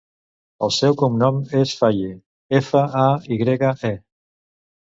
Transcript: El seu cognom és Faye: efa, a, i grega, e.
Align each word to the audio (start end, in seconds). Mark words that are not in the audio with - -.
El 0.67 0.71
seu 0.77 0.95
cognom 1.01 1.37
és 1.59 1.75
Faye: 1.83 2.09
efa, 2.63 2.83
a, 3.05 3.07
i 3.37 3.41
grega, 3.45 3.73
e. 3.95 3.95